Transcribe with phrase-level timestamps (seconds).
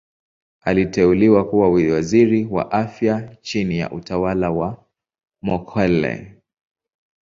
[0.61, 4.85] Aliteuliwa kuwa Waziri wa Afya chini ya utawala wa
[5.41, 6.41] Mokhehle.